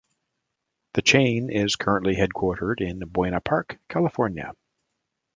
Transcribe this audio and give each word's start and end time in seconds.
The 0.93 1.03
chain 1.03 1.51
is 1.51 1.75
currently 1.75 2.15
headquartered 2.15 2.81
in 2.81 3.07
Buena 3.07 3.39
Park, 3.39 3.77
California. 3.87 4.53